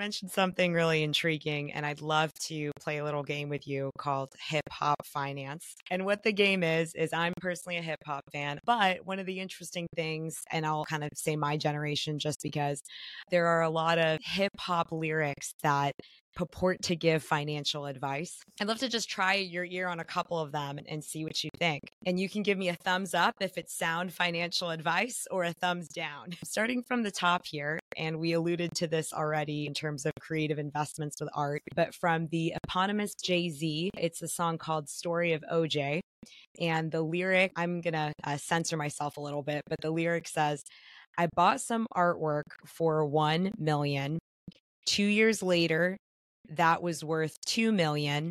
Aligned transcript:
Mentioned 0.00 0.30
something 0.30 0.72
really 0.72 1.02
intriguing, 1.02 1.74
and 1.74 1.84
I'd 1.84 2.00
love 2.00 2.32
to 2.46 2.70
play 2.80 2.96
a 2.96 3.04
little 3.04 3.22
game 3.22 3.50
with 3.50 3.68
you 3.68 3.90
called 3.98 4.32
Hip 4.48 4.66
Hop 4.70 4.96
Finance. 5.04 5.74
And 5.90 6.06
what 6.06 6.22
the 6.22 6.32
game 6.32 6.62
is, 6.62 6.94
is 6.94 7.12
I'm 7.12 7.34
personally 7.38 7.76
a 7.76 7.82
hip 7.82 7.98
hop 8.06 8.24
fan, 8.32 8.60
but 8.64 9.04
one 9.04 9.18
of 9.18 9.26
the 9.26 9.38
interesting 9.38 9.86
things, 9.94 10.38
and 10.50 10.64
I'll 10.64 10.86
kind 10.86 11.04
of 11.04 11.10
say 11.16 11.36
my 11.36 11.58
generation 11.58 12.18
just 12.18 12.42
because 12.42 12.80
there 13.30 13.46
are 13.46 13.60
a 13.60 13.68
lot 13.68 13.98
of 13.98 14.20
hip 14.22 14.52
hop 14.58 14.90
lyrics 14.90 15.52
that 15.62 15.92
purport 16.34 16.82
to 16.82 16.96
give 16.96 17.22
financial 17.22 17.86
advice. 17.86 18.40
I'd 18.60 18.68
love 18.68 18.78
to 18.78 18.88
just 18.88 19.10
try 19.10 19.34
your 19.34 19.64
ear 19.64 19.88
on 19.88 20.00
a 20.00 20.04
couple 20.04 20.38
of 20.38 20.52
them 20.52 20.78
and 20.88 21.02
see 21.02 21.24
what 21.24 21.42
you 21.42 21.50
think. 21.58 21.90
And 22.06 22.18
you 22.18 22.28
can 22.28 22.42
give 22.42 22.58
me 22.58 22.68
a 22.68 22.74
thumbs 22.74 23.14
up 23.14 23.36
if 23.40 23.58
it's 23.58 23.76
sound 23.76 24.12
financial 24.12 24.70
advice 24.70 25.26
or 25.30 25.44
a 25.44 25.52
thumbs 25.52 25.88
down. 25.88 26.36
Starting 26.44 26.82
from 26.82 27.02
the 27.02 27.10
top 27.10 27.46
here, 27.46 27.78
and 27.96 28.18
we 28.18 28.32
alluded 28.32 28.74
to 28.76 28.86
this 28.86 29.12
already 29.12 29.66
in 29.66 29.74
terms 29.74 30.06
of 30.06 30.12
creative 30.20 30.58
investments 30.58 31.20
with 31.20 31.30
art, 31.34 31.62
but 31.74 31.94
from 31.94 32.26
the 32.28 32.54
eponymous 32.64 33.14
Jay 33.14 33.50
Z, 33.50 33.90
it's 33.96 34.22
a 34.22 34.28
song 34.28 34.58
called 34.58 34.88
Story 34.88 35.32
of 35.32 35.42
OJ. 35.52 36.00
And 36.60 36.90
the 36.90 37.02
lyric, 37.02 37.52
I'm 37.56 37.80
going 37.80 37.94
to 37.94 38.12
uh, 38.24 38.36
censor 38.36 38.76
myself 38.76 39.16
a 39.16 39.20
little 39.20 39.42
bit, 39.42 39.62
but 39.68 39.80
the 39.80 39.90
lyric 39.90 40.28
says, 40.28 40.64
I 41.16 41.28
bought 41.34 41.60
some 41.60 41.86
artwork 41.94 42.44
for 42.66 43.04
1 43.04 43.52
million. 43.58 44.18
Two 44.86 45.04
years 45.04 45.42
later, 45.42 45.96
that 46.50 46.82
was 46.82 47.04
worth 47.04 47.36
2 47.46 47.72
million. 47.72 48.30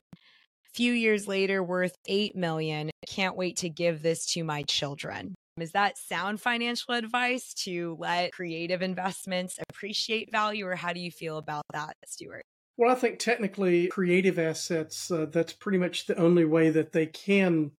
Few 0.73 0.93
years 0.93 1.27
later 1.27 1.63
worth 1.63 1.95
8 2.07 2.35
million. 2.35 2.89
Can't 3.07 3.35
wait 3.35 3.57
to 3.57 3.69
give 3.69 4.01
this 4.01 4.25
to 4.33 4.43
my 4.43 4.63
children. 4.63 5.35
Is 5.59 5.71
that 5.71 5.97
sound 5.97 6.39
financial 6.39 6.93
advice 6.93 7.53
to 7.65 7.97
let 7.99 8.31
creative 8.31 8.81
investments 8.81 9.57
appreciate 9.69 10.31
value 10.31 10.65
or 10.65 10.75
how 10.75 10.93
do 10.93 10.99
you 10.99 11.11
feel 11.11 11.37
about 11.37 11.63
that, 11.73 11.95
Stewart? 12.05 12.43
Well, 12.77 12.91
I 12.91 12.95
think 12.95 13.19
technically 13.19 13.87
creative 13.87 14.39
assets, 14.39 15.11
uh, 15.11 15.25
that's 15.29 15.51
pretty 15.51 15.77
much 15.77 16.05
the 16.05 16.17
only 16.17 16.45
way 16.45 16.69
that 16.69 16.93
they 16.93 17.07
can 17.07 17.71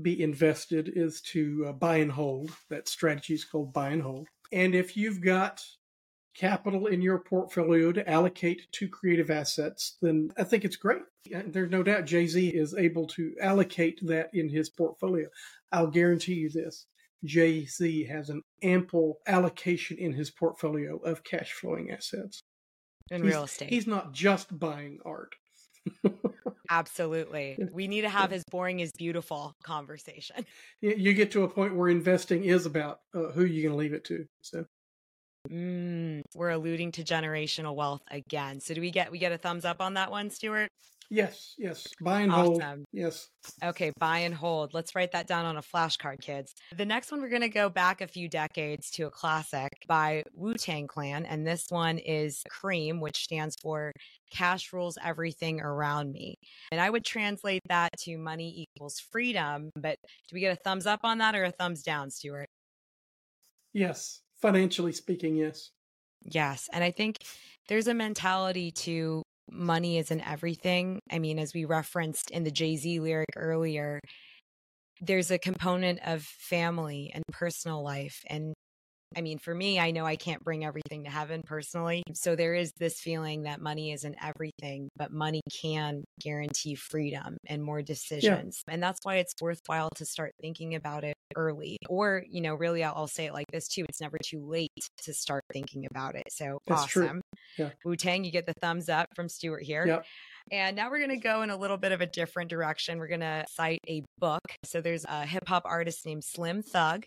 be 0.00 0.22
invested 0.22 0.92
is 0.94 1.20
to 1.32 1.66
uh, 1.68 1.72
buy 1.72 1.96
and 1.96 2.10
hold. 2.10 2.50
That 2.70 2.88
strategy 2.88 3.34
is 3.34 3.44
called 3.44 3.72
buy 3.72 3.90
and 3.90 4.02
hold. 4.02 4.28
And 4.52 4.74
if 4.74 4.96
you've 4.96 5.20
got 5.20 5.62
capital 6.36 6.86
in 6.86 7.00
your 7.00 7.18
portfolio 7.18 7.92
to 7.92 8.08
allocate 8.08 8.62
to 8.72 8.88
creative 8.88 9.30
assets, 9.30 9.96
then 10.02 10.30
I 10.36 10.44
think 10.44 10.64
it's 10.64 10.76
great. 10.76 11.02
There's 11.46 11.70
no 11.70 11.82
doubt 11.82 12.04
Jay 12.04 12.26
Z 12.26 12.48
is 12.48 12.74
able 12.74 13.06
to 13.08 13.34
allocate 13.40 13.98
that 14.02 14.30
in 14.32 14.48
his 14.48 14.68
portfolio. 14.68 15.28
I'll 15.72 15.88
guarantee 15.88 16.34
you 16.34 16.50
this. 16.50 16.86
Jay 17.24 17.64
Z 17.64 18.04
has 18.04 18.28
an 18.28 18.42
ample 18.62 19.18
allocation 19.26 19.96
in 19.98 20.12
his 20.12 20.30
portfolio 20.30 20.98
of 20.98 21.24
cash 21.24 21.52
flowing 21.52 21.90
assets. 21.90 22.40
In 23.10 23.22
he's, 23.22 23.32
real 23.32 23.44
estate. 23.44 23.70
He's 23.70 23.86
not 23.86 24.12
just 24.12 24.56
buying 24.58 24.98
art. 25.04 25.34
Absolutely. 26.70 27.58
We 27.72 27.86
need 27.86 28.02
to 28.02 28.08
have 28.08 28.30
his 28.30 28.42
boring 28.50 28.80
is 28.80 28.90
beautiful 28.92 29.54
conversation. 29.62 30.44
You 30.80 31.12
get 31.12 31.30
to 31.32 31.44
a 31.44 31.48
point 31.48 31.76
where 31.76 31.88
investing 31.88 32.44
is 32.44 32.66
about 32.66 33.00
uh, 33.14 33.30
who 33.30 33.44
you're 33.44 33.68
going 33.68 33.72
to 33.72 33.78
leave 33.78 33.92
it 33.92 34.04
to. 34.06 34.26
So 34.42 34.66
Mm, 35.50 36.22
we're 36.34 36.50
alluding 36.50 36.92
to 36.92 37.04
generational 37.04 37.74
wealth 37.74 38.02
again. 38.10 38.60
So 38.60 38.74
do 38.74 38.80
we 38.80 38.90
get 38.90 39.10
we 39.10 39.18
get 39.18 39.32
a 39.32 39.38
thumbs 39.38 39.64
up 39.64 39.80
on 39.80 39.94
that 39.94 40.10
one, 40.10 40.30
Stewart? 40.30 40.68
Yes, 41.10 41.54
yes. 41.56 41.86
Buy 42.00 42.22
and 42.22 42.32
awesome. 42.32 42.60
hold. 42.60 42.84
Yes. 42.92 43.28
Okay, 43.62 43.92
buy 43.98 44.18
and 44.18 44.34
hold. 44.34 44.74
Let's 44.74 44.94
write 44.94 45.12
that 45.12 45.26
down 45.26 45.44
on 45.44 45.56
a 45.56 45.62
flashcard, 45.62 46.20
kids. 46.20 46.52
The 46.76 46.84
next 46.84 47.12
one, 47.12 47.20
we're 47.20 47.28
going 47.28 47.42
to 47.42 47.48
go 47.48 47.68
back 47.68 48.00
a 48.00 48.08
few 48.08 48.28
decades 48.28 48.90
to 48.92 49.04
a 49.04 49.10
classic 49.10 49.70
by 49.86 50.24
Wu 50.34 50.54
Tang 50.54 50.86
Clan. 50.86 51.24
And 51.24 51.46
this 51.46 51.66
one 51.68 51.98
is 51.98 52.42
CREAM, 52.48 53.00
which 53.00 53.22
stands 53.22 53.56
for 53.62 53.92
Cash 54.32 54.72
Rules 54.72 54.98
Everything 55.02 55.60
Around 55.60 56.12
Me. 56.12 56.34
And 56.72 56.80
I 56.80 56.90
would 56.90 57.04
translate 57.04 57.62
that 57.68 57.90
to 58.00 58.18
money 58.18 58.66
equals 58.74 58.98
freedom. 58.98 59.70
But 59.76 59.98
do 60.28 60.34
we 60.34 60.40
get 60.40 60.58
a 60.58 60.60
thumbs 60.60 60.86
up 60.86 61.00
on 61.04 61.18
that 61.18 61.34
or 61.34 61.44
a 61.44 61.52
thumbs 61.52 61.82
down, 61.82 62.10
Stewart? 62.10 62.48
Yes. 63.72 64.22
Financially 64.46 64.92
speaking, 64.92 65.34
yes. 65.34 65.70
Yes. 66.22 66.68
And 66.72 66.84
I 66.84 66.92
think 66.92 67.16
there's 67.68 67.88
a 67.88 67.94
mentality 67.94 68.70
to 68.70 69.24
money 69.50 69.98
isn't 69.98 70.20
everything. 70.20 71.00
I 71.10 71.18
mean, 71.18 71.40
as 71.40 71.52
we 71.52 71.64
referenced 71.64 72.30
in 72.30 72.44
the 72.44 72.52
Jay 72.52 72.76
Z 72.76 73.00
lyric 73.00 73.30
earlier, 73.34 73.98
there's 75.00 75.32
a 75.32 75.38
component 75.38 75.98
of 76.06 76.22
family 76.22 77.10
and 77.12 77.24
personal 77.32 77.82
life 77.82 78.22
and 78.30 78.54
I 79.16 79.20
mean, 79.20 79.38
for 79.38 79.54
me, 79.54 79.78
I 79.78 79.92
know 79.92 80.04
I 80.04 80.16
can't 80.16 80.42
bring 80.42 80.64
everything 80.64 81.04
to 81.04 81.10
heaven 81.10 81.42
personally. 81.44 82.02
So 82.14 82.34
there 82.34 82.54
is 82.54 82.72
this 82.78 83.00
feeling 83.00 83.44
that 83.44 83.60
money 83.60 83.92
isn't 83.92 84.16
everything, 84.22 84.88
but 84.96 85.12
money 85.12 85.42
can 85.62 86.04
guarantee 86.20 86.74
freedom 86.74 87.36
and 87.46 87.62
more 87.62 87.82
decisions. 87.82 88.62
Yeah. 88.66 88.74
And 88.74 88.82
that's 88.82 89.00
why 89.04 89.16
it's 89.16 89.34
worthwhile 89.40 89.90
to 89.96 90.04
start 90.04 90.32
thinking 90.40 90.74
about 90.74 91.04
it 91.04 91.14
early. 91.36 91.78
Or, 91.88 92.24
you 92.28 92.40
know, 92.40 92.54
really, 92.54 92.82
I'll, 92.82 92.94
I'll 92.96 93.06
say 93.06 93.26
it 93.26 93.32
like 93.32 93.46
this 93.52 93.68
too 93.68 93.84
it's 93.88 94.00
never 94.00 94.18
too 94.22 94.44
late 94.44 94.70
to 95.02 95.14
start 95.14 95.44
thinking 95.52 95.86
about 95.90 96.14
it. 96.16 96.24
So 96.30 96.58
that's 96.66 96.82
awesome. 96.82 97.22
True. 97.56 97.66
Yeah. 97.66 97.70
Wu 97.84 97.96
Tang, 97.96 98.24
you 98.24 98.32
get 98.32 98.46
the 98.46 98.54
thumbs 98.60 98.88
up 98.88 99.08
from 99.14 99.28
Stewart 99.28 99.62
here. 99.62 99.86
Yep. 99.86 100.04
And 100.52 100.76
now 100.76 100.90
we're 100.90 100.98
going 100.98 101.10
to 101.10 101.16
go 101.16 101.42
in 101.42 101.50
a 101.50 101.56
little 101.56 101.76
bit 101.76 101.92
of 101.92 102.00
a 102.00 102.06
different 102.06 102.50
direction. 102.50 102.98
We're 102.98 103.08
going 103.08 103.20
to 103.20 103.44
cite 103.48 103.80
a 103.88 104.02
book. 104.18 104.42
So 104.64 104.80
there's 104.80 105.04
a 105.04 105.26
hip 105.26 105.48
hop 105.48 105.62
artist 105.64 106.06
named 106.06 106.24
Slim 106.24 106.62
Thug, 106.62 107.04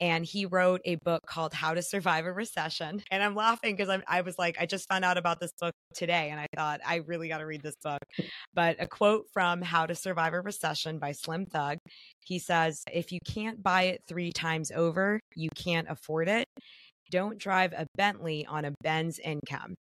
and 0.00 0.24
he 0.24 0.46
wrote 0.46 0.80
a 0.84 0.96
book 0.96 1.22
called 1.26 1.52
How 1.52 1.74
to 1.74 1.82
Survive 1.82 2.26
a 2.26 2.32
Recession. 2.32 3.02
And 3.10 3.22
I'm 3.22 3.34
laughing 3.34 3.76
because 3.76 4.00
I 4.06 4.20
was 4.20 4.38
like, 4.38 4.56
I 4.60 4.66
just 4.66 4.88
found 4.88 5.04
out 5.04 5.18
about 5.18 5.40
this 5.40 5.52
book 5.60 5.74
today, 5.94 6.30
and 6.30 6.40
I 6.40 6.46
thought, 6.56 6.80
I 6.86 6.96
really 7.06 7.28
got 7.28 7.38
to 7.38 7.46
read 7.46 7.62
this 7.62 7.76
book. 7.82 8.00
But 8.54 8.76
a 8.80 8.86
quote 8.86 9.26
from 9.32 9.62
How 9.62 9.86
to 9.86 9.94
Survive 9.94 10.34
a 10.34 10.40
Recession 10.40 10.98
by 10.98 11.12
Slim 11.12 11.46
Thug 11.46 11.78
he 12.28 12.38
says, 12.38 12.84
If 12.92 13.10
you 13.10 13.20
can't 13.26 13.62
buy 13.62 13.84
it 13.84 14.02
three 14.06 14.32
times 14.32 14.70
over, 14.70 15.18
you 15.34 15.48
can't 15.56 15.88
afford 15.88 16.28
it. 16.28 16.46
Don't 17.10 17.38
drive 17.38 17.72
a 17.72 17.86
Bentley 17.96 18.44
on 18.44 18.66
a 18.66 18.74
Benz 18.82 19.18
income. 19.18 19.74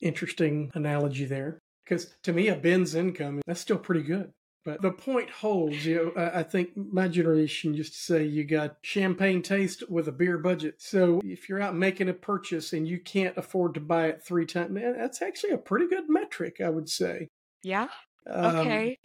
Interesting 0.00 0.72
analogy 0.74 1.26
there. 1.26 1.60
Because 1.84 2.14
to 2.22 2.32
me, 2.32 2.48
a 2.48 2.56
Benz 2.56 2.94
income, 2.94 3.40
that's 3.46 3.60
still 3.60 3.78
pretty 3.78 4.02
good. 4.02 4.32
But 4.62 4.82
the 4.82 4.92
point 4.92 5.30
holds, 5.30 5.86
you 5.86 6.12
know, 6.14 6.30
I 6.34 6.42
think 6.42 6.76
my 6.76 7.08
generation 7.08 7.72
used 7.72 7.94
to 7.94 7.98
say 7.98 8.24
you 8.24 8.44
got 8.44 8.76
champagne 8.82 9.40
taste 9.40 9.88
with 9.88 10.06
a 10.06 10.12
beer 10.12 10.36
budget. 10.36 10.74
So 10.78 11.22
if 11.24 11.48
you're 11.48 11.62
out 11.62 11.74
making 11.74 12.10
a 12.10 12.12
purchase 12.12 12.74
and 12.74 12.86
you 12.86 13.00
can't 13.00 13.36
afford 13.38 13.72
to 13.74 13.80
buy 13.80 14.08
it 14.08 14.22
three 14.22 14.44
times, 14.44 14.78
that's 14.96 15.22
actually 15.22 15.52
a 15.52 15.58
pretty 15.58 15.88
good 15.88 16.10
metric, 16.10 16.60
I 16.62 16.68
would 16.68 16.90
say. 16.90 17.28
Yeah. 17.62 17.88
Okay. 18.28 18.90
Um, 18.90 18.96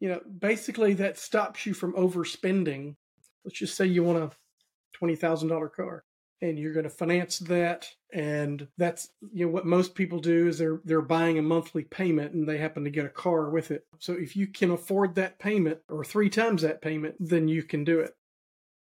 you 0.00 0.08
know, 0.08 0.20
basically 0.38 0.94
that 0.94 1.18
stops 1.18 1.64
you 1.66 1.72
from 1.72 1.92
overspending. 1.94 2.96
Let's 3.44 3.58
just 3.58 3.76
say 3.76 3.86
you 3.86 4.02
want 4.02 4.18
a 4.18 4.98
$20,000 5.00 5.72
car 5.72 6.02
and 6.44 6.58
you're 6.58 6.74
going 6.74 6.84
to 6.84 6.90
finance 6.90 7.38
that. 7.38 7.88
And 8.12 8.68
that's 8.76 9.08
you 9.32 9.46
know 9.46 9.52
what 9.52 9.66
most 9.66 9.94
people 9.94 10.20
do 10.20 10.46
is 10.46 10.58
they're 10.58 10.80
they're 10.84 11.00
buying 11.00 11.38
a 11.38 11.42
monthly 11.42 11.84
payment 11.84 12.34
and 12.34 12.46
they 12.46 12.58
happen 12.58 12.84
to 12.84 12.90
get 12.90 13.06
a 13.06 13.10
car 13.10 13.50
with 13.50 13.70
it. 13.70 13.86
So 13.98 14.12
if 14.12 14.36
you 14.36 14.46
can 14.46 14.70
afford 14.70 15.14
that 15.14 15.38
payment 15.38 15.78
or 15.88 16.04
three 16.04 16.30
times 16.30 16.62
that 16.62 16.82
payment 16.82 17.16
then 17.18 17.48
you 17.48 17.62
can 17.62 17.82
do 17.82 17.98
it. 18.00 18.14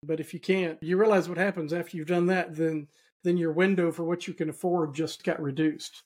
But 0.02 0.20
if 0.20 0.32
you 0.32 0.40
can't 0.40 0.78
you 0.80 0.96
realize 0.96 1.28
what 1.28 1.36
happens 1.36 1.72
after 1.72 1.96
you've 1.96 2.06
done 2.06 2.26
that 2.26 2.54
then 2.54 2.86
then 3.24 3.36
your 3.36 3.52
window 3.52 3.90
for 3.90 4.04
what 4.04 4.26
you 4.28 4.34
can 4.34 4.48
afford 4.48 4.94
just 4.94 5.24
got 5.24 5.42
reduced. 5.42 6.04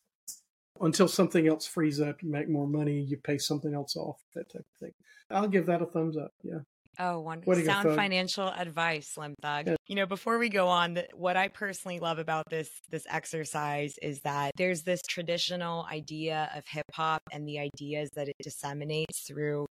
Until 0.81 1.07
something 1.07 1.47
else 1.47 1.67
frees 1.67 2.01
up 2.01 2.23
you 2.23 2.31
make 2.31 2.49
more 2.49 2.67
money 2.67 3.01
you 3.01 3.19
pay 3.19 3.39
something 3.39 3.75
else 3.75 3.95
off 3.95 4.19
that 4.35 4.51
type 4.51 4.67
of 4.75 4.81
thing. 4.81 4.95
I'll 5.31 5.49
give 5.49 5.67
that 5.67 5.83
a 5.83 5.87
thumbs 5.87 6.17
up 6.17 6.33
yeah 6.43 6.61
Oh, 6.99 7.21
wonderful. 7.21 7.55
Sound 7.65 7.95
financial 7.97 8.49
advice, 8.49 9.09
Slim 9.09 9.35
Thug. 9.41 9.69
Yeah. 9.69 9.77
You 9.87 9.97
know, 9.97 10.07
before 10.07 10.39
we 10.39 10.49
go 10.49 10.69
on, 10.69 10.99
what 11.15 11.37
I 11.37 11.49
personally 11.49 11.99
love 11.99 12.19
about 12.19 12.45
this 12.51 12.69
this 12.91 13.07
exercise 13.09 13.95
is 14.03 14.21
that 14.21 14.53
there's 14.57 14.83
this 14.83 15.01
traditional 15.09 15.87
idea 15.91 16.51
of 16.55 16.65
hip 16.67 16.87
hop 16.93 17.23
and 17.33 17.49
the 17.49 17.59
ideas 17.59 18.11
that 18.15 18.29
it 18.29 18.37
disseminates 18.43 19.27
through 19.27 19.67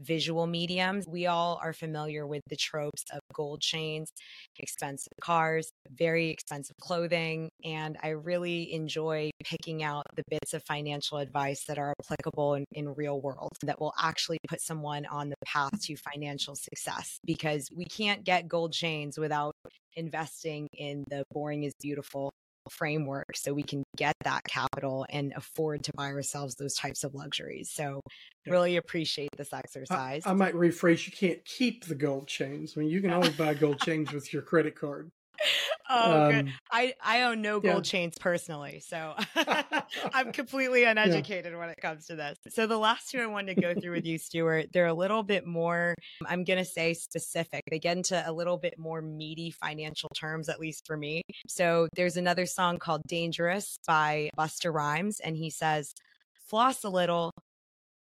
visual 0.00 0.46
mediums. 0.46 1.06
We 1.06 1.26
all 1.26 1.60
are 1.62 1.72
familiar 1.72 2.26
with 2.26 2.42
the 2.48 2.56
tropes 2.56 3.04
of 3.12 3.20
gold 3.32 3.60
chains, 3.60 4.10
expensive 4.58 5.12
cars, 5.20 5.70
very 5.90 6.30
expensive 6.30 6.76
clothing. 6.80 7.50
And 7.64 7.96
I 8.02 8.10
really 8.10 8.72
enjoy 8.72 9.30
picking 9.44 9.82
out 9.82 10.04
the 10.14 10.22
bits 10.28 10.54
of 10.54 10.62
financial 10.64 11.18
advice 11.18 11.64
that 11.66 11.78
are 11.78 11.94
applicable 12.00 12.54
in, 12.54 12.64
in 12.72 12.94
real 12.94 13.20
world 13.20 13.52
that 13.62 13.80
will 13.80 13.94
actually 14.00 14.38
put 14.48 14.60
someone 14.60 15.06
on 15.06 15.28
the 15.28 15.36
path 15.44 15.80
to 15.82 15.96
financial 15.96 16.54
success 16.54 17.18
because 17.24 17.68
we 17.74 17.84
can't 17.84 18.24
get 18.24 18.48
gold 18.48 18.72
chains 18.72 19.18
without 19.18 19.54
investing 19.94 20.68
in 20.74 21.04
the 21.08 21.24
boring 21.32 21.64
is 21.64 21.72
beautiful 21.80 22.32
framework 22.70 23.36
so 23.36 23.52
we 23.52 23.62
can 23.62 23.82
get 23.96 24.14
that 24.24 24.42
capital 24.44 25.06
and 25.10 25.32
afford 25.36 25.84
to 25.84 25.92
buy 25.96 26.06
ourselves 26.06 26.54
those 26.54 26.74
types 26.74 27.04
of 27.04 27.14
luxuries. 27.14 27.70
So, 27.70 28.00
really 28.46 28.76
appreciate 28.76 29.30
this 29.36 29.52
exercise. 29.52 30.22
I, 30.24 30.30
I 30.30 30.34
might 30.34 30.54
rephrase 30.54 31.06
you 31.06 31.12
can't 31.12 31.44
keep 31.44 31.84
the 31.84 31.94
gold 31.94 32.28
chains. 32.28 32.74
I 32.76 32.80
mean, 32.80 32.90
you 32.90 33.00
can 33.00 33.12
always 33.12 33.36
buy 33.36 33.54
gold 33.54 33.80
chains 33.80 34.12
with 34.12 34.32
your 34.32 34.42
credit 34.42 34.74
card. 34.78 35.10
oh, 35.90 36.30
um, 36.30 36.52
I 36.70 36.94
I 37.02 37.22
own 37.22 37.42
no 37.42 37.60
gold 37.60 37.86
yeah. 37.86 37.90
chains 37.90 38.16
personally, 38.18 38.80
so 38.80 39.14
I'm 40.12 40.32
completely 40.32 40.84
uneducated 40.84 41.52
yeah. 41.52 41.58
when 41.58 41.68
it 41.70 41.78
comes 41.80 42.06
to 42.06 42.16
this. 42.16 42.38
So 42.48 42.66
the 42.66 42.78
last 42.78 43.10
two 43.10 43.20
I 43.20 43.26
wanted 43.26 43.56
to 43.56 43.60
go 43.60 43.80
through 43.80 43.92
with 43.92 44.06
you, 44.06 44.18
Stewart, 44.18 44.72
they're 44.72 44.86
a 44.86 44.94
little 44.94 45.22
bit 45.22 45.46
more. 45.46 45.94
I'm 46.26 46.44
going 46.44 46.58
to 46.58 46.64
say 46.64 46.94
specific. 46.94 47.62
They 47.70 47.78
get 47.78 47.96
into 47.96 48.22
a 48.28 48.32
little 48.32 48.56
bit 48.56 48.78
more 48.78 49.02
meaty 49.02 49.50
financial 49.50 50.08
terms, 50.14 50.48
at 50.48 50.60
least 50.60 50.86
for 50.86 50.96
me. 50.96 51.22
So 51.48 51.88
there's 51.94 52.16
another 52.16 52.46
song 52.46 52.78
called 52.78 53.02
"Dangerous" 53.06 53.78
by 53.86 54.30
Busta 54.38 54.72
Rhymes, 54.72 55.20
and 55.20 55.36
he 55.36 55.50
says, 55.50 55.94
"Floss 56.48 56.84
a 56.84 56.90
little." 56.90 57.32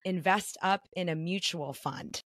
Invest 0.03 0.57
up 0.63 0.81
in 0.97 1.11
a 1.11 1.15
mutual 1.15 1.75
fund. 1.75 2.23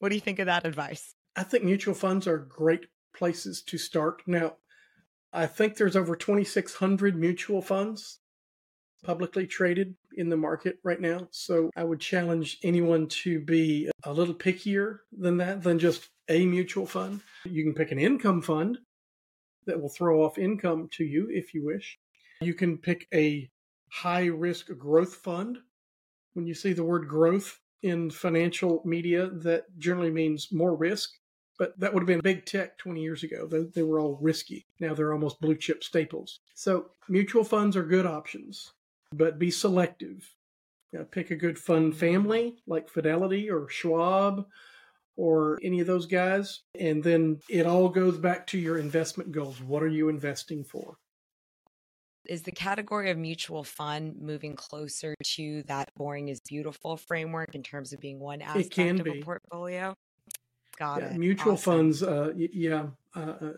What 0.00 0.08
do 0.08 0.16
you 0.16 0.20
think 0.20 0.40
of 0.40 0.46
that 0.46 0.66
advice? 0.66 1.14
I 1.36 1.44
think 1.44 1.62
mutual 1.62 1.94
funds 1.94 2.26
are 2.26 2.38
great 2.38 2.86
places 3.14 3.62
to 3.62 3.78
start. 3.78 4.22
Now, 4.26 4.56
I 5.32 5.46
think 5.46 5.76
there's 5.76 5.96
over 5.96 6.16
2,600 6.16 7.16
mutual 7.16 7.62
funds 7.62 8.20
publicly 9.04 9.46
traded 9.46 9.94
in 10.16 10.28
the 10.28 10.36
market 10.36 10.78
right 10.82 11.00
now. 11.00 11.28
So 11.30 11.70
I 11.76 11.84
would 11.84 12.00
challenge 12.00 12.58
anyone 12.62 13.06
to 13.08 13.40
be 13.40 13.90
a 14.04 14.12
little 14.12 14.34
pickier 14.34 14.98
than 15.16 15.36
that, 15.36 15.62
than 15.62 15.78
just 15.78 16.08
a 16.28 16.44
mutual 16.46 16.86
fund. 16.86 17.20
You 17.44 17.62
can 17.64 17.74
pick 17.74 17.92
an 17.92 17.98
income 17.98 18.42
fund 18.42 18.78
that 19.66 19.80
will 19.80 19.88
throw 19.88 20.24
off 20.24 20.38
income 20.38 20.88
to 20.92 21.04
you 21.04 21.28
if 21.30 21.54
you 21.54 21.64
wish. 21.64 21.98
You 22.40 22.54
can 22.54 22.78
pick 22.78 23.06
a 23.12 23.50
high 23.90 24.26
risk 24.26 24.66
growth 24.78 25.16
fund. 25.16 25.58
When 26.34 26.46
you 26.46 26.54
see 26.54 26.72
the 26.72 26.84
word 26.84 27.08
growth 27.08 27.58
in 27.82 28.10
financial 28.10 28.82
media, 28.84 29.28
that 29.28 29.64
generally 29.78 30.10
means 30.10 30.48
more 30.52 30.74
risk 30.74 31.10
but 31.58 31.78
that 31.78 31.92
would 31.92 32.00
have 32.00 32.06
been 32.06 32.20
big 32.20 32.46
tech 32.46 32.78
20 32.78 33.02
years 33.02 33.24
ago. 33.24 33.46
They, 33.46 33.64
they, 33.64 33.82
were 33.82 33.98
all 33.98 34.16
risky. 34.20 34.64
Now 34.80 34.94
they're 34.94 35.12
almost 35.12 35.40
blue 35.40 35.56
chip 35.56 35.82
staples. 35.82 36.40
So 36.54 36.90
mutual 37.08 37.44
funds 37.44 37.76
are 37.76 37.82
good 37.82 38.06
options, 38.06 38.72
but 39.12 39.38
be 39.38 39.50
selective. 39.50 40.32
You 40.92 41.00
know, 41.00 41.04
pick 41.04 41.30
a 41.30 41.36
good 41.36 41.58
fund 41.58 41.96
family 41.96 42.56
like 42.66 42.88
Fidelity 42.88 43.50
or 43.50 43.68
Schwab 43.68 44.46
or 45.16 45.58
any 45.62 45.80
of 45.80 45.86
those 45.86 46.06
guys. 46.06 46.60
And 46.78 47.02
then 47.02 47.40
it 47.50 47.66
all 47.66 47.88
goes 47.88 48.16
back 48.16 48.46
to 48.48 48.58
your 48.58 48.78
investment 48.78 49.32
goals. 49.32 49.60
What 49.60 49.82
are 49.82 49.88
you 49.88 50.08
investing 50.08 50.64
for? 50.64 50.96
Is 52.24 52.42
the 52.42 52.52
category 52.52 53.10
of 53.10 53.18
mutual 53.18 53.64
fund 53.64 54.14
moving 54.20 54.54
closer 54.54 55.14
to 55.22 55.62
that 55.64 55.88
boring 55.96 56.28
is 56.28 56.40
beautiful 56.48 56.96
framework 56.96 57.54
in 57.54 57.62
terms 57.62 57.92
of 57.92 58.00
being 58.00 58.20
one 58.20 58.42
aspect 58.42 59.00
of 59.00 59.04
be. 59.04 59.20
a 59.20 59.22
portfolio? 59.24 59.94
Got 60.78 61.00
yeah, 61.00 61.08
it. 61.08 61.18
Mutual 61.18 61.54
awesome. 61.54 61.72
funds, 61.72 62.02
uh, 62.02 62.32
yeah, 62.36 62.86
uh, 63.16 63.20
uh, 63.20 63.52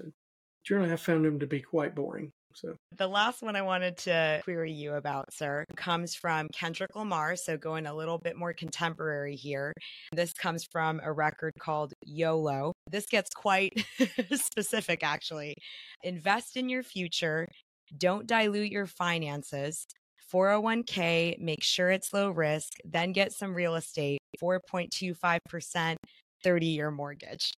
generally 0.64 0.92
I 0.92 0.96
found 0.96 1.24
them 1.24 1.38
to 1.40 1.46
be 1.46 1.60
quite 1.60 1.94
boring. 1.94 2.32
So 2.54 2.74
the 2.96 3.06
last 3.06 3.42
one 3.42 3.54
I 3.54 3.62
wanted 3.62 3.96
to 3.98 4.40
query 4.42 4.72
you 4.72 4.94
about, 4.94 5.32
sir, 5.32 5.64
comes 5.76 6.14
from 6.14 6.48
Kendrick 6.52 6.96
Lamar. 6.96 7.36
So 7.36 7.56
going 7.56 7.86
a 7.86 7.94
little 7.94 8.18
bit 8.18 8.36
more 8.36 8.52
contemporary 8.52 9.36
here. 9.36 9.72
This 10.12 10.32
comes 10.32 10.64
from 10.72 11.00
a 11.04 11.12
record 11.12 11.52
called 11.58 11.92
YOLO. 12.04 12.72
This 12.90 13.06
gets 13.06 13.30
quite 13.34 13.84
specific, 14.32 15.04
actually. 15.04 15.54
Invest 16.02 16.56
in 16.56 16.68
your 16.68 16.82
future. 16.82 17.46
Don't 17.96 18.26
dilute 18.26 18.72
your 18.72 18.86
finances. 18.86 19.86
401k, 20.32 21.38
make 21.40 21.62
sure 21.62 21.90
it's 21.90 22.12
low 22.12 22.30
risk, 22.30 22.74
then 22.84 23.12
get 23.12 23.32
some 23.32 23.52
real 23.52 23.74
estate, 23.74 24.20
4.25%, 24.40 25.96
30 26.42 26.66
year 26.66 26.90
mortgage. 26.90 27.52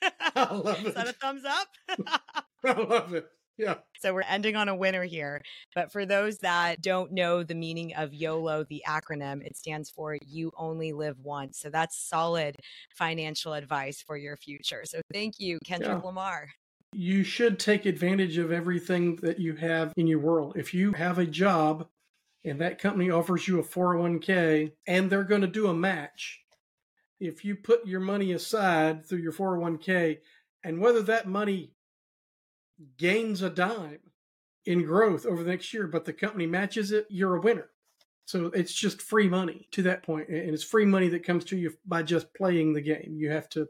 I 0.34 0.54
love 0.54 0.80
it. 0.80 0.88
Is 0.88 0.94
that 0.94 1.08
a 1.08 1.12
thumbs 1.12 1.44
up? 1.44 1.68
I 2.64 2.72
love 2.72 3.14
it. 3.14 3.26
Yeah. 3.56 3.74
So 3.98 4.14
we're 4.14 4.22
ending 4.22 4.54
on 4.54 4.68
a 4.68 4.74
winner 4.74 5.02
here. 5.02 5.42
But 5.74 5.90
for 5.90 6.06
those 6.06 6.38
that 6.38 6.80
don't 6.80 7.12
know 7.12 7.42
the 7.42 7.56
meaning 7.56 7.92
of 7.94 8.14
YOLO, 8.14 8.64
the 8.68 8.82
acronym, 8.86 9.44
it 9.44 9.56
stands 9.56 9.90
for 9.90 10.16
You 10.24 10.52
Only 10.56 10.92
Live 10.92 11.18
Once. 11.20 11.58
So 11.58 11.68
that's 11.68 11.98
solid 11.98 12.56
financial 12.94 13.54
advice 13.54 14.00
for 14.00 14.16
your 14.16 14.36
future. 14.36 14.82
So 14.84 15.00
thank 15.12 15.40
you, 15.40 15.58
Kendrick 15.64 15.90
yeah. 15.90 16.06
Lamar. 16.06 16.48
You 16.92 17.24
should 17.24 17.58
take 17.58 17.84
advantage 17.84 18.38
of 18.38 18.52
everything 18.52 19.16
that 19.16 19.40
you 19.40 19.56
have 19.56 19.92
in 19.96 20.06
your 20.06 20.20
world. 20.20 20.54
If 20.56 20.72
you 20.72 20.92
have 20.92 21.18
a 21.18 21.26
job 21.26 21.88
and 22.44 22.60
that 22.60 22.78
company 22.78 23.10
offers 23.10 23.48
you 23.48 23.58
a 23.58 23.64
401k 23.64 24.72
and 24.86 25.10
they're 25.10 25.24
going 25.24 25.40
to 25.40 25.48
do 25.48 25.66
a 25.66 25.74
match, 25.74 26.40
if 27.20 27.44
you 27.44 27.56
put 27.56 27.86
your 27.86 28.00
money 28.00 28.32
aside 28.32 29.06
through 29.06 29.18
your 29.18 29.32
401k 29.32 30.18
and 30.64 30.80
whether 30.80 31.02
that 31.02 31.26
money 31.26 31.72
gains 32.96 33.42
a 33.42 33.50
dime 33.50 33.98
in 34.66 34.84
growth 34.84 35.26
over 35.26 35.42
the 35.42 35.50
next 35.50 35.72
year, 35.72 35.86
but 35.86 36.04
the 36.04 36.12
company 36.12 36.46
matches 36.46 36.92
it, 36.92 37.06
you're 37.08 37.36
a 37.36 37.40
winner. 37.40 37.70
So 38.26 38.46
it's 38.54 38.74
just 38.74 39.00
free 39.00 39.28
money 39.28 39.68
to 39.72 39.82
that 39.84 40.02
point, 40.02 40.28
and 40.28 40.50
it's 40.50 40.62
free 40.62 40.84
money 40.84 41.08
that 41.08 41.24
comes 41.24 41.44
to 41.46 41.56
you 41.56 41.72
by 41.86 42.02
just 42.02 42.34
playing 42.34 42.74
the 42.74 42.82
game. 42.82 43.14
You 43.16 43.30
have 43.30 43.48
to 43.50 43.66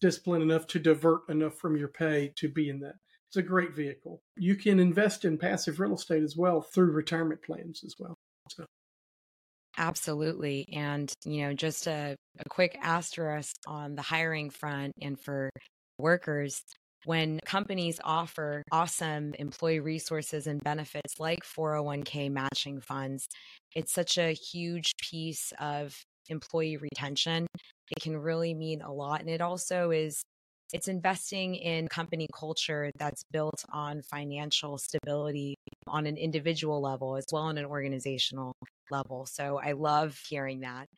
discipline 0.00 0.40
enough 0.40 0.66
to 0.68 0.78
divert 0.78 1.28
enough 1.28 1.56
from 1.56 1.76
your 1.76 1.88
pay 1.88 2.32
to 2.36 2.48
be 2.48 2.70
in 2.70 2.80
that. 2.80 2.94
It's 3.28 3.36
a 3.36 3.42
great 3.42 3.74
vehicle. 3.74 4.22
You 4.36 4.56
can 4.56 4.80
invest 4.80 5.26
in 5.26 5.36
passive 5.36 5.78
real 5.78 5.94
estate 5.94 6.22
as 6.22 6.36
well 6.36 6.62
through 6.62 6.92
retirement 6.92 7.42
plans 7.42 7.82
as 7.84 7.96
well. 7.98 8.14
So 8.48 8.64
Absolutely. 9.76 10.66
And, 10.72 11.12
you 11.24 11.42
know, 11.42 11.52
just 11.52 11.86
a, 11.86 12.16
a 12.38 12.48
quick 12.48 12.78
asterisk 12.80 13.56
on 13.66 13.94
the 13.94 14.02
hiring 14.02 14.50
front 14.50 14.92
and 15.02 15.20
for 15.20 15.50
workers, 15.98 16.62
when 17.04 17.38
companies 17.44 18.00
offer 18.02 18.62
awesome 18.72 19.34
employee 19.38 19.80
resources 19.80 20.46
and 20.46 20.62
benefits 20.64 21.20
like 21.20 21.44
401k 21.44 22.28
matching 22.28 22.80
funds, 22.80 23.26
it's 23.74 23.92
such 23.92 24.18
a 24.18 24.32
huge 24.32 24.92
piece 25.10 25.52
of 25.60 25.94
employee 26.28 26.76
retention. 26.78 27.46
It 27.90 28.02
can 28.02 28.16
really 28.16 28.54
mean 28.54 28.80
a 28.82 28.92
lot. 28.92 29.20
And 29.20 29.30
it 29.30 29.40
also 29.40 29.90
is 29.90 30.22
it's 30.72 30.88
investing 30.88 31.54
in 31.54 31.88
company 31.88 32.28
culture 32.38 32.90
that's 32.98 33.24
built 33.30 33.64
on 33.72 34.02
financial 34.02 34.78
stability 34.78 35.56
on 35.86 36.06
an 36.06 36.16
individual 36.16 36.80
level 36.80 37.16
as 37.16 37.24
well 37.32 37.44
on 37.44 37.58
an 37.58 37.64
organizational 37.64 38.54
level. 38.90 39.26
So 39.26 39.58
I 39.58 39.72
love 39.72 40.18
hearing 40.28 40.60
that. 40.60 40.88